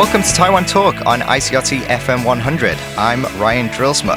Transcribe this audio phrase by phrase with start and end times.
[0.00, 2.78] Welcome to Taiwan Talk on ICRT FM 100.
[2.96, 4.16] I'm Ryan Drillsma.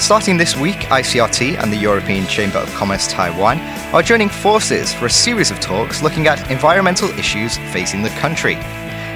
[0.00, 3.60] Starting this week, ICRT and the European Chamber of Commerce Taiwan
[3.94, 8.56] are joining forces for a series of talks looking at environmental issues facing the country.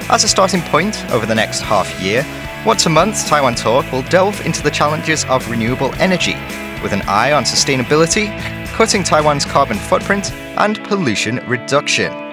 [0.07, 2.25] As a starting point over the next half year,
[2.65, 6.35] once a month, Taiwan Talk will delve into the challenges of renewable energy
[6.81, 8.27] with an eye on sustainability,
[8.67, 12.28] cutting Taiwan's carbon footprint, and pollution reduction.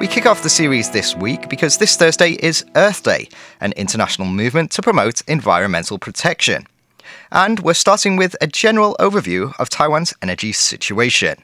[0.00, 3.28] We kick off the series this week because this Thursday is Earth Day,
[3.60, 6.66] an international movement to promote environmental protection.
[7.30, 11.36] And we're starting with a general overview of Taiwan's energy situation.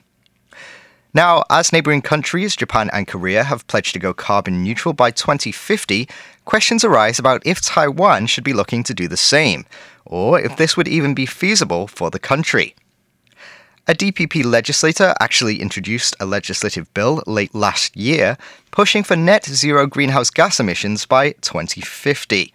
[1.12, 6.08] Now, as neighbouring countries, Japan and Korea, have pledged to go carbon neutral by 2050,
[6.46, 9.66] questions arise about if Taiwan should be looking to do the same,
[10.06, 12.74] or if this would even be feasible for the country.
[13.88, 18.36] A DPP legislator actually introduced a legislative bill late last year
[18.72, 22.52] pushing for net zero greenhouse gas emissions by 2050.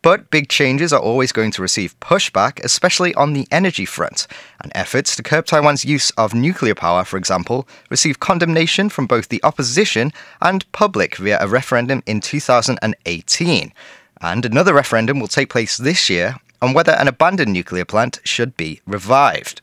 [0.00, 4.28] But big changes are always going to receive pushback, especially on the energy front.
[4.60, 9.26] And efforts to curb Taiwan's use of nuclear power, for example, received condemnation from both
[9.26, 13.72] the opposition and public via a referendum in 2018.
[14.20, 18.56] And another referendum will take place this year on whether an abandoned nuclear plant should
[18.56, 19.61] be revived.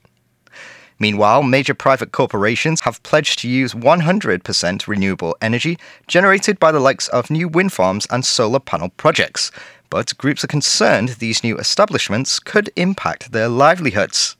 [0.99, 7.07] Meanwhile, major private corporations have pledged to use 100% renewable energy generated by the likes
[7.07, 9.49] of new wind farms and solar panel projects,
[9.89, 14.35] but groups are concerned these new establishments could impact their livelihoods.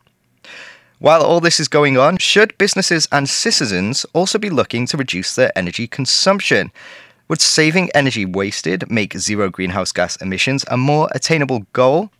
[0.99, 5.33] While all this is going on, should businesses and citizens also be looking to reduce
[5.35, 6.73] their energy consumption?
[7.30, 12.11] Would saving energy wasted make zero greenhouse gas emissions a more attainable goal?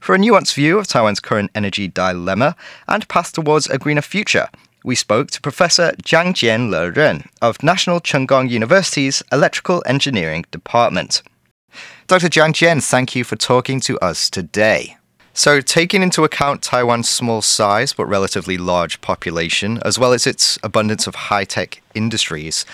[0.00, 2.56] For a nuanced view of Taiwan's current energy dilemma
[2.88, 4.48] and path towards a greener future,
[4.84, 11.22] we spoke to Professor Chang-chien Le-ren of National Cheng Kung University's Electrical Engineering Department.
[12.06, 12.28] Dr.
[12.28, 14.96] Jiang Jian, thank you for talking to us today.
[15.32, 20.58] So, taking into account Taiwan's small size but relatively large population, as well as its
[20.62, 22.66] abundance of high tech industries,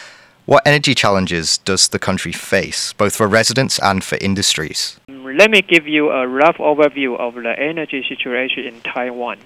[0.46, 4.98] what energy challenges does the country face, both for residents and for industries?
[5.08, 9.38] Let me give you a rough overview of the energy situation in Taiwan.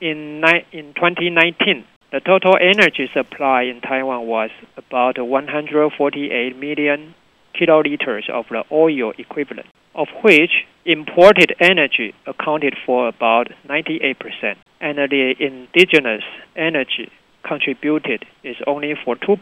[0.00, 7.14] In, ni- in 2019, the total energy supply in Taiwan was about 148 million
[7.60, 9.66] kiloliters of the oil equivalent,
[9.96, 16.22] of which imported energy accounted for about 98%, and the indigenous
[16.54, 17.10] energy
[17.42, 19.36] contributed is only for 2%.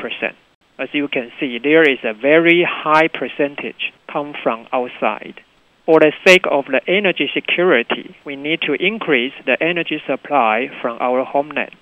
[0.83, 5.41] As you can see, there is a very high percentage come from outside.
[5.87, 10.99] For the sake of the energy security, we need to increase the energy supply from
[11.01, 11.77] our homeland.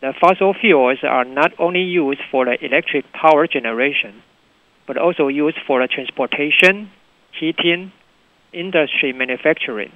[0.00, 4.22] The fossil fuels are not only used for the electric power generation,
[4.86, 6.92] but also used for the transportation,
[7.32, 7.90] heating,
[8.52, 9.90] industry manufacturing.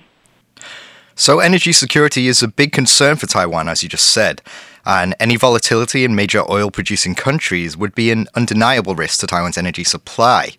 [1.14, 4.40] So, energy security is a big concern for Taiwan, as you just said,
[4.86, 9.58] and any volatility in major oil producing countries would be an undeniable risk to Taiwan's
[9.58, 10.52] energy supply.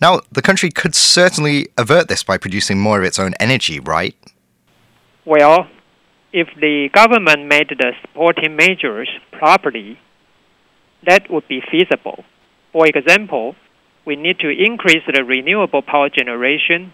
[0.00, 4.16] Now, the country could certainly avert this by producing more of its own energy, right?
[5.24, 5.68] Well,
[6.32, 9.98] if the government made the supporting measures properly,
[11.06, 12.24] that would be feasible.
[12.72, 13.54] For example,
[14.04, 16.92] we need to increase the renewable power generation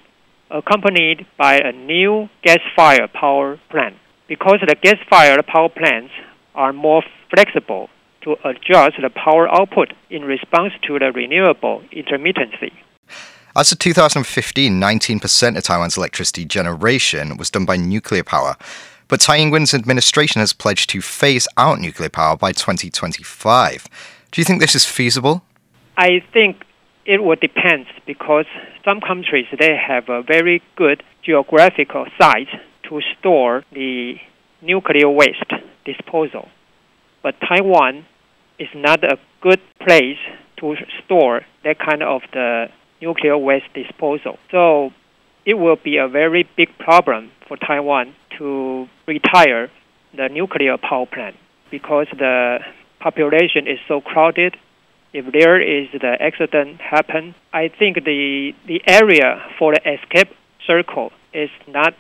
[0.51, 3.97] accompanied by a new gas-fired power plant
[4.29, 6.13] because the gas-fired power plants
[6.55, 7.03] are more
[7.35, 7.89] flexible
[8.23, 12.73] to adjust the power output in response to the renewable intermittency.
[13.57, 18.57] As of 2015, 19% of Taiwan's electricity generation was done by nuclear power.
[19.09, 23.89] But Tsai Ing-wen's administration has pledged to phase out nuclear power by 2025.
[24.31, 25.43] Do you think this is feasible?
[25.97, 26.65] I think
[27.11, 28.45] it will depend because
[28.85, 32.47] some countries they have a very good geographical site
[32.89, 34.15] to store the
[34.63, 35.51] nuclear waste
[35.85, 36.47] disposal.
[37.21, 38.07] But Taiwan
[38.61, 40.19] is not a good place
[40.61, 42.67] to store that kind of the
[43.03, 44.39] nuclear waste disposal.
[44.53, 44.91] So
[45.45, 49.69] it will be a very big problem for Taiwan to retire
[50.17, 51.35] the nuclear power plant
[51.73, 52.59] because the
[53.01, 54.57] population is so crowded
[55.13, 60.35] if there is the accident happen, I think the the area for the escape
[60.67, 61.95] circle is not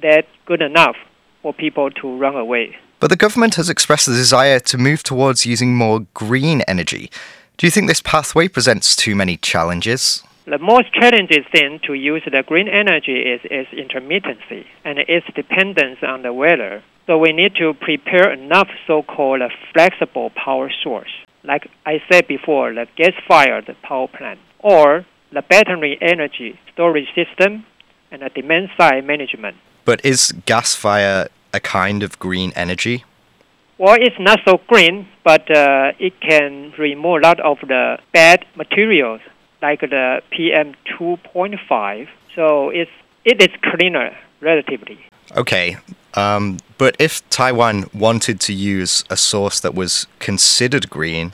[0.00, 0.96] that good enough
[1.42, 2.76] for people to run away.
[3.00, 7.10] But the government has expressed the desire to move towards using more green energy.
[7.56, 10.24] Do you think this pathway presents too many challenges?
[10.46, 15.98] The most challenging thing to use the green energy is its intermittency and its dependence
[16.02, 16.82] on the weather.
[17.06, 21.10] So we need to prepare enough so-called flexible power source
[21.48, 27.64] like I said before, the gas-fired power plant or the battery energy storage system
[28.12, 29.56] and the demand side management.
[29.84, 33.04] But is gas fire a kind of green energy?
[33.78, 38.44] Well, it's not so green, but uh, it can remove a lot of the bad
[38.56, 39.20] materials
[39.62, 42.08] like the PM 2.5.
[42.34, 42.90] So it's,
[43.24, 44.98] it is cleaner relatively.
[45.36, 45.76] Okay,
[46.18, 51.32] um, but if Taiwan wanted to use a source that was considered green,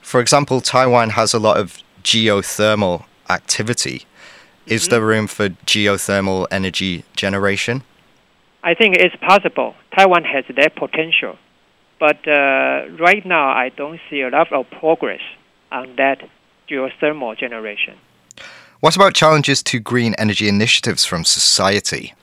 [0.00, 3.98] for example, Taiwan has a lot of geothermal activity.
[4.66, 4.90] Is Mhm.
[4.90, 7.82] there room for geothermal energy generation?
[8.70, 9.74] I think it's possible.
[9.96, 11.34] Taiwan has that potential.
[11.98, 15.22] But uh, right now, I don't see a lot of progress
[15.72, 16.18] on that
[16.68, 17.94] geothermal generation.
[18.80, 22.14] What about challenges to green energy initiatives from society?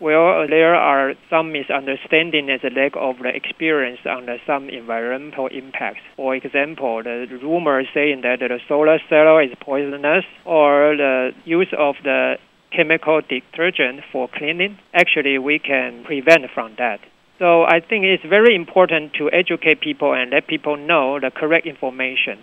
[0.00, 5.48] Well, there are some misunderstanding and the lack of the experience on the, some environmental
[5.48, 6.00] impacts.
[6.16, 11.96] For example, the rumor saying that the solar cell is poisonous or the use of
[12.02, 12.36] the
[12.74, 14.78] chemical detergent for cleaning.
[14.94, 17.00] Actually, we can prevent from that.
[17.38, 21.66] So I think it's very important to educate people and let people know the correct
[21.66, 22.38] information.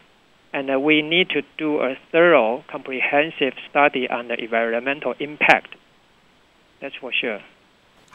[0.54, 5.74] And uh, we need to do a thorough, comprehensive study on the environmental impact.
[6.80, 7.42] That's for sure.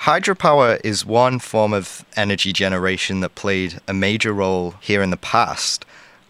[0.00, 5.16] Hydropower is one form of energy generation that played a major role here in the
[5.16, 5.84] past.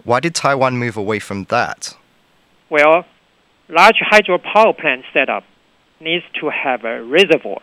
[0.05, 1.97] Why did Taiwan move away from that?
[2.69, 3.05] Well,
[3.69, 5.45] large hydropower plant setup
[6.01, 7.63] needs to have a reservoir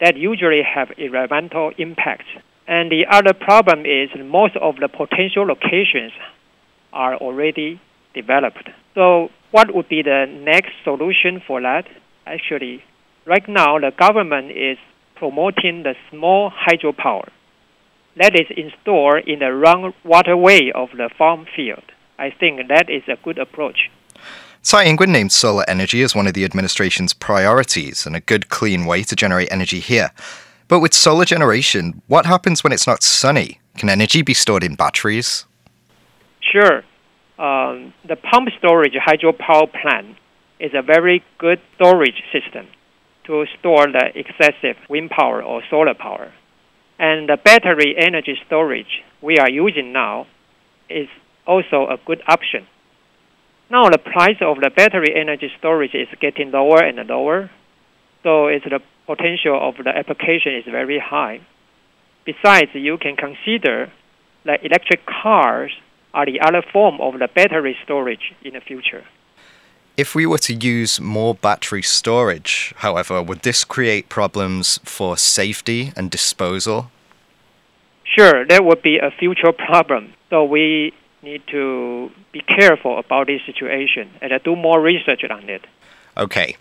[0.00, 2.24] that usually have environmental impact.
[2.66, 6.12] And the other problem is most of the potential locations
[6.92, 7.80] are already
[8.14, 8.68] developed.
[8.94, 11.86] So what would be the next solution for that?
[12.26, 12.84] Actually,
[13.26, 14.78] right now the government is
[15.16, 17.28] promoting the small hydropower
[18.16, 21.84] that is installed in the run waterway of the farm field.
[22.18, 23.90] I think that is a good approach.
[24.62, 28.84] Tsai Ing-wen named solar energy as one of the administration's priorities and a good, clean
[28.84, 30.10] way to generate energy here.
[30.68, 33.60] But with solar generation, what happens when it's not sunny?
[33.76, 35.46] Can energy be stored in batteries?
[36.40, 36.82] Sure.
[37.38, 40.16] Um, the pump storage hydropower plant
[40.60, 42.68] is a very good storage system
[43.24, 46.32] to store the excessive wind power or solar power.
[46.98, 50.26] And the battery energy storage we are using now
[50.88, 51.08] is
[51.46, 52.66] also a good option.
[53.70, 57.50] Now the price of the battery energy storage is getting lower and lower,
[58.22, 61.40] so it's the potential of the application is very high.
[62.24, 63.90] Besides, you can consider
[64.44, 65.72] that electric cars
[66.14, 69.04] are the other form of the battery storage in the future.
[69.96, 75.92] If we were to use more battery storage, however, would this create problems for safety
[75.96, 76.90] and disposal?
[78.04, 80.14] Sure, that would be a future problem.
[80.30, 85.66] So we need to be careful about this situation and do more research on it.
[86.16, 86.56] Okay.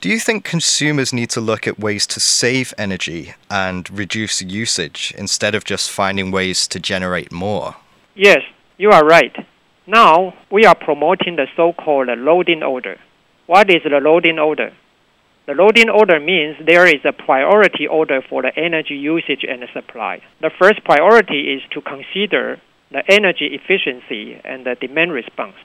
[0.00, 5.12] Do you think consumers need to look at ways to save energy and reduce usage
[5.16, 7.76] instead of just finding ways to generate more?
[8.14, 8.42] Yes,
[8.78, 9.34] you are right.
[9.86, 12.98] Now we are promoting the so-called loading order.
[13.46, 14.72] What is the loading order?
[15.46, 20.22] The loading order means there is a priority order for the energy usage and supply.
[20.40, 22.60] The first priority is to consider
[22.92, 25.56] the energy efficiency and the demand response.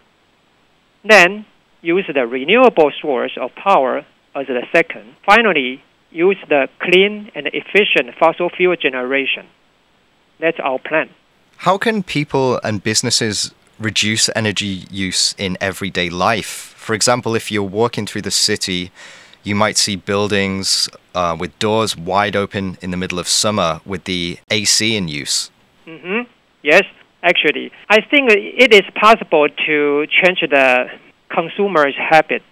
[1.03, 1.45] Then
[1.81, 5.15] use the renewable source of power as the second.
[5.23, 9.45] Finally, use the clean and efficient fossil fuel generation.
[10.39, 11.09] That's our plan.
[11.57, 16.73] How can people and businesses reduce energy use in everyday life?
[16.77, 18.91] For example, if you're walking through the city,
[19.43, 24.03] you might see buildings uh, with doors wide open in the middle of summer with
[24.03, 25.51] the AC in use.
[25.85, 26.29] Mm-hmm.
[26.63, 26.83] Yes,
[27.23, 30.87] actually, I think it is possible to change the
[31.29, 32.43] consumer's habit.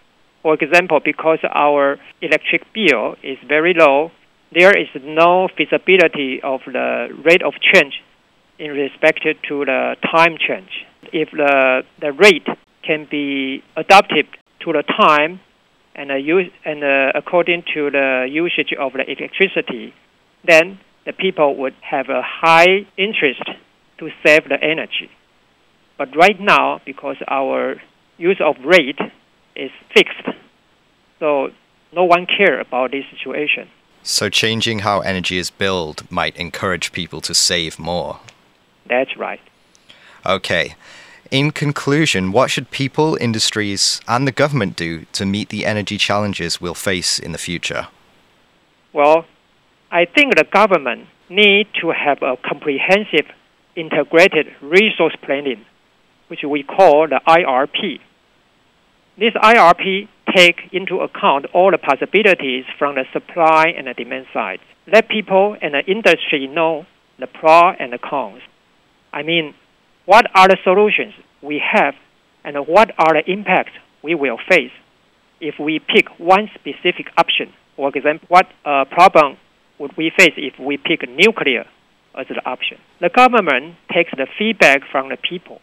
[0.42, 4.12] For example, because our electric bill is very low,
[4.54, 8.02] there is no feasibility of the rate of change
[8.60, 10.86] in respect to the time change.
[11.12, 12.48] If the, the rate
[12.84, 14.28] can be adapted
[14.62, 15.40] to the time
[15.96, 19.94] and, use, and uh, according to the usage of the electricity,
[20.46, 23.44] then the people would have a high interest
[24.00, 25.10] to save the energy.
[25.98, 27.82] But right now, because our
[28.18, 29.00] use of rate
[29.56, 30.28] is fixed,
[31.20, 31.50] so
[31.94, 33.70] no one care about this situation.
[34.04, 38.20] So, changing how energy is billed might encourage people to save more.
[38.88, 39.42] That's right.
[40.26, 40.76] Okay.
[41.32, 46.62] In conclusion, what should people, industries, and the government do to meet the energy challenges
[46.62, 47.88] we'll face in the future?
[48.94, 49.26] Well,
[49.92, 53.26] I think the government need to have a comprehensive
[53.76, 55.66] integrated resource planning,
[56.28, 58.00] which we call the IRP.
[59.18, 64.60] This IRP take into account all the possibilities from the supply and the demand side.
[64.88, 66.86] Let people and the industry know
[67.18, 68.42] the pros and the cons.
[69.16, 69.56] I mean,
[70.06, 71.96] what are the solutions we have
[72.44, 73.72] and what are the impacts
[74.04, 74.72] we will face
[75.42, 77.52] if we pick one specific option.
[77.76, 79.38] For example, what uh, problem
[79.80, 81.66] would we face if we pick nuclear
[82.14, 82.78] as the option?
[83.02, 85.60] The government takes the feedback from the people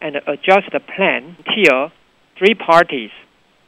[0.00, 1.90] and adjusts the plan until
[2.38, 3.10] three parties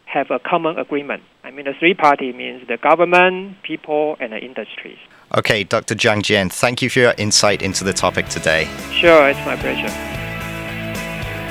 [0.06, 1.22] have a common agreement.
[1.42, 4.98] I mean, the three party means the government, people, and the industries.
[5.36, 5.96] Okay, Dr.
[5.96, 8.68] Chang-chien, thank you for your insight into the topic today.
[8.92, 9.88] Sure, it's my pleasure.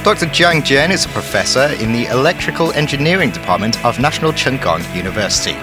[0.06, 0.30] Dr.
[0.30, 5.58] Chang-chien is a professor in the Electrical Engineering Department of National Cheng Kung University.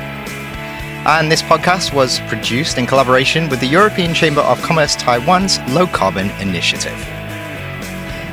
[1.07, 5.87] And this podcast was produced in collaboration with the European Chamber of Commerce Taiwan's Low
[5.87, 6.93] Carbon Initiative.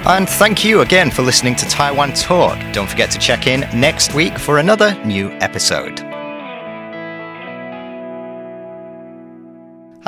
[0.06, 2.58] And thank you again for listening to Taiwan Talk.
[2.74, 6.07] Don't forget to check in next week for another new episode.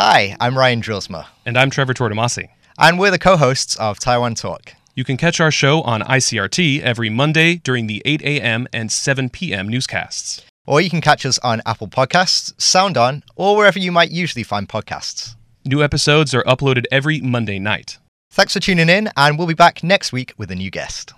[0.01, 1.25] Hi, I'm Ryan Drilsma.
[1.45, 2.47] And I'm Trevor Tortomasi.
[2.77, 4.75] And we're the co hosts of Taiwan Talk.
[4.95, 8.65] You can catch our show on ICRT every Monday during the 8 a.m.
[8.71, 9.67] and 7 p.m.
[9.67, 10.41] newscasts.
[10.65, 14.69] Or you can catch us on Apple Podcasts, SoundOn, or wherever you might usually find
[14.69, 15.35] podcasts.
[15.65, 17.97] New episodes are uploaded every Monday night.
[18.31, 21.11] Thanks for tuning in, and we'll be back next week with a new guest.